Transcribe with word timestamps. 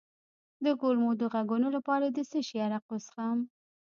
د 0.65 0.65
کولمو 0.81 1.11
د 1.21 1.23
غږونو 1.33 1.67
لپاره 1.75 2.05
د 2.09 2.19
څه 2.29 2.39
شي 2.47 2.57
عرق 2.65 2.83
وڅښم؟ 2.89 3.37